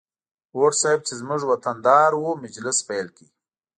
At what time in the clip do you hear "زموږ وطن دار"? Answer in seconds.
1.21-2.11